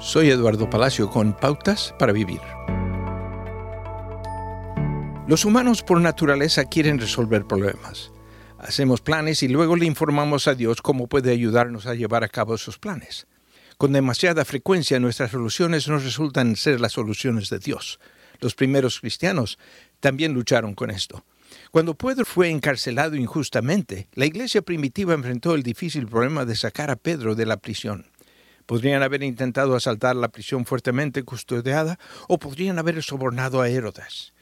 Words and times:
Soy 0.00 0.30
Eduardo 0.30 0.70
Palacio 0.70 1.10
con 1.10 1.34
Pautas 1.34 1.94
para 1.98 2.14
Vivir. 2.14 2.40
Los 5.28 5.44
humanos 5.44 5.82
por 5.82 6.00
naturaleza 6.00 6.64
quieren 6.64 6.98
resolver 6.98 7.44
problemas. 7.44 8.10
Hacemos 8.58 9.02
planes 9.02 9.42
y 9.42 9.48
luego 9.48 9.76
le 9.76 9.84
informamos 9.84 10.48
a 10.48 10.54
Dios 10.54 10.80
cómo 10.80 11.06
puede 11.06 11.30
ayudarnos 11.32 11.84
a 11.84 11.94
llevar 11.94 12.24
a 12.24 12.30
cabo 12.30 12.54
esos 12.54 12.78
planes. 12.78 13.26
Con 13.76 13.92
demasiada 13.92 14.46
frecuencia 14.46 14.98
nuestras 14.98 15.32
soluciones 15.32 15.86
no 15.86 15.98
resultan 15.98 16.56
ser 16.56 16.80
las 16.80 16.92
soluciones 16.92 17.50
de 17.50 17.58
Dios. 17.58 18.00
Los 18.40 18.54
primeros 18.54 19.00
cristianos 19.00 19.58
también 20.00 20.32
lucharon 20.32 20.74
con 20.74 20.90
esto. 20.90 21.26
Cuando 21.70 21.94
Pedro 21.94 22.24
fue 22.24 22.48
encarcelado 22.48 23.16
injustamente, 23.16 24.08
la 24.14 24.24
iglesia 24.24 24.62
primitiva 24.62 25.12
enfrentó 25.12 25.54
el 25.54 25.62
difícil 25.62 26.06
problema 26.06 26.46
de 26.46 26.56
sacar 26.56 26.90
a 26.90 26.96
Pedro 26.96 27.34
de 27.34 27.44
la 27.44 27.58
prisión. 27.58 28.09
Podrían 28.70 29.02
haber 29.02 29.24
intentado 29.24 29.74
asaltar 29.74 30.14
la 30.14 30.28
prisión 30.28 30.64
fuertemente 30.64 31.24
custodiada 31.24 31.98
o 32.28 32.38
podrían 32.38 32.78
haber 32.78 33.02
sobornado 33.02 33.60
a 33.60 33.68
Herodes. 33.68 34.32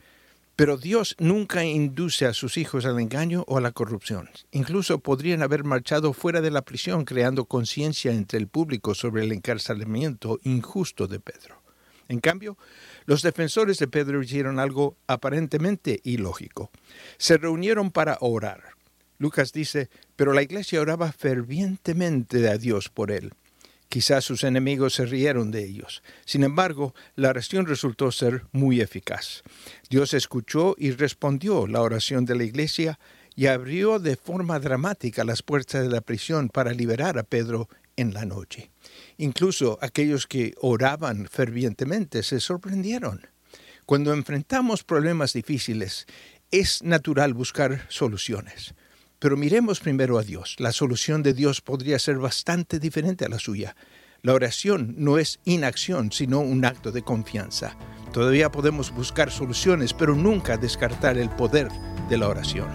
Pero 0.54 0.76
Dios 0.76 1.16
nunca 1.18 1.64
induce 1.64 2.26
a 2.26 2.34
sus 2.34 2.58
hijos 2.58 2.84
al 2.84 3.00
engaño 3.00 3.44
o 3.46 3.56
a 3.56 3.62
la 3.62 3.72
corrupción. 3.72 4.28
Incluso 4.50 4.98
podrían 4.98 5.42
haber 5.42 5.64
marchado 5.64 6.12
fuera 6.12 6.42
de 6.42 6.50
la 6.50 6.60
prisión 6.60 7.06
creando 7.06 7.46
conciencia 7.46 8.12
entre 8.12 8.38
el 8.38 8.48
público 8.48 8.94
sobre 8.94 9.24
el 9.24 9.32
encarcelamiento 9.32 10.38
injusto 10.42 11.06
de 11.06 11.20
Pedro. 11.20 11.62
En 12.08 12.20
cambio, 12.20 12.58
los 13.06 13.22
defensores 13.22 13.78
de 13.78 13.88
Pedro 13.88 14.22
hicieron 14.22 14.58
algo 14.58 14.98
aparentemente 15.06 16.00
ilógico. 16.04 16.70
Se 17.16 17.38
reunieron 17.38 17.90
para 17.90 18.18
orar. 18.20 18.62
Lucas 19.16 19.54
dice, 19.54 19.88
pero 20.16 20.34
la 20.34 20.42
iglesia 20.42 20.82
oraba 20.82 21.12
fervientemente 21.12 22.46
a 22.50 22.58
Dios 22.58 22.90
por 22.90 23.10
él. 23.10 23.32
Quizás 23.98 24.24
sus 24.24 24.44
enemigos 24.44 24.94
se 24.94 25.06
rieron 25.06 25.50
de 25.50 25.64
ellos. 25.64 26.04
Sin 26.24 26.44
embargo, 26.44 26.94
la 27.16 27.30
oración 27.30 27.66
resultó 27.66 28.12
ser 28.12 28.44
muy 28.52 28.80
eficaz. 28.80 29.42
Dios 29.90 30.14
escuchó 30.14 30.76
y 30.78 30.92
respondió 30.92 31.66
la 31.66 31.82
oración 31.82 32.24
de 32.24 32.36
la 32.36 32.44
iglesia 32.44 33.00
y 33.34 33.46
abrió 33.46 33.98
de 33.98 34.14
forma 34.14 34.60
dramática 34.60 35.24
las 35.24 35.42
puertas 35.42 35.82
de 35.82 35.88
la 35.88 36.00
prisión 36.00 36.48
para 36.48 36.74
liberar 36.74 37.18
a 37.18 37.24
Pedro 37.24 37.68
en 37.96 38.14
la 38.14 38.24
noche. 38.24 38.70
Incluso 39.16 39.80
aquellos 39.82 40.28
que 40.28 40.54
oraban 40.60 41.26
fervientemente 41.26 42.22
se 42.22 42.38
sorprendieron. 42.38 43.26
Cuando 43.84 44.14
enfrentamos 44.14 44.84
problemas 44.84 45.32
difíciles, 45.32 46.06
es 46.52 46.84
natural 46.84 47.34
buscar 47.34 47.84
soluciones. 47.88 48.76
Pero 49.18 49.36
miremos 49.36 49.80
primero 49.80 50.18
a 50.18 50.22
Dios. 50.22 50.56
La 50.58 50.72
solución 50.72 51.22
de 51.22 51.34
Dios 51.34 51.60
podría 51.60 51.98
ser 51.98 52.18
bastante 52.18 52.78
diferente 52.78 53.24
a 53.24 53.28
la 53.28 53.38
suya. 53.38 53.74
La 54.22 54.34
oración 54.34 54.94
no 54.98 55.18
es 55.18 55.40
inacción, 55.44 56.12
sino 56.12 56.40
un 56.40 56.64
acto 56.64 56.92
de 56.92 57.02
confianza. 57.02 57.76
Todavía 58.12 58.50
podemos 58.50 58.92
buscar 58.92 59.30
soluciones, 59.30 59.92
pero 59.92 60.14
nunca 60.14 60.56
descartar 60.56 61.18
el 61.18 61.30
poder 61.30 61.68
de 62.08 62.18
la 62.18 62.28
oración. 62.28 62.68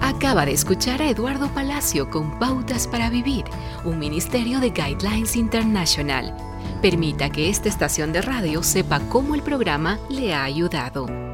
Acaba 0.00 0.46
de 0.46 0.52
escuchar 0.52 1.00
a 1.00 1.08
Eduardo 1.08 1.52
Palacio 1.54 2.10
con 2.10 2.38
Pautas 2.38 2.86
para 2.86 3.10
Vivir, 3.10 3.44
un 3.84 3.98
ministerio 3.98 4.60
de 4.60 4.70
Guidelines 4.70 5.36
International. 5.36 6.34
Permita 6.82 7.30
que 7.30 7.48
esta 7.48 7.68
estación 7.68 8.12
de 8.12 8.22
radio 8.22 8.62
sepa 8.62 9.00
cómo 9.08 9.34
el 9.34 9.42
programa 9.42 9.98
le 10.10 10.34
ha 10.34 10.44
ayudado. 10.44 11.33